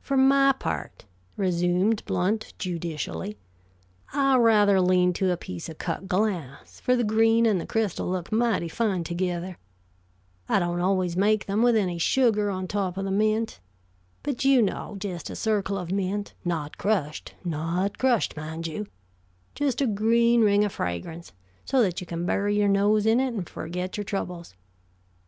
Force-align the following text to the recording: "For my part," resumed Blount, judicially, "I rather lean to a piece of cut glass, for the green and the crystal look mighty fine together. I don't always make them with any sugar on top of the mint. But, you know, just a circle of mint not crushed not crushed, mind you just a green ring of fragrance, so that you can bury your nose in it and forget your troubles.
"For 0.00 0.16
my 0.16 0.50
part," 0.50 1.04
resumed 1.36 2.04
Blount, 2.06 2.54
judicially, 2.58 3.38
"I 4.12 4.36
rather 4.36 4.80
lean 4.80 5.12
to 5.12 5.30
a 5.30 5.36
piece 5.36 5.68
of 5.68 5.78
cut 5.78 6.08
glass, 6.08 6.80
for 6.80 6.96
the 6.96 7.04
green 7.04 7.46
and 7.46 7.60
the 7.60 7.64
crystal 7.66 8.08
look 8.08 8.32
mighty 8.32 8.66
fine 8.68 9.04
together. 9.04 9.56
I 10.48 10.58
don't 10.58 10.80
always 10.80 11.16
make 11.16 11.46
them 11.46 11.62
with 11.62 11.76
any 11.76 11.98
sugar 11.98 12.50
on 12.50 12.66
top 12.66 12.96
of 12.96 13.04
the 13.04 13.12
mint. 13.12 13.60
But, 14.24 14.44
you 14.44 14.60
know, 14.60 14.96
just 14.98 15.30
a 15.30 15.36
circle 15.36 15.78
of 15.78 15.92
mint 15.92 16.34
not 16.44 16.76
crushed 16.76 17.36
not 17.44 17.96
crushed, 17.96 18.36
mind 18.36 18.66
you 18.66 18.88
just 19.54 19.80
a 19.80 19.86
green 19.86 20.40
ring 20.40 20.64
of 20.64 20.72
fragrance, 20.72 21.32
so 21.64 21.80
that 21.80 22.00
you 22.00 22.08
can 22.08 22.26
bury 22.26 22.58
your 22.58 22.66
nose 22.66 23.06
in 23.06 23.20
it 23.20 23.32
and 23.34 23.48
forget 23.48 23.96
your 23.96 24.02
troubles. 24.04 24.56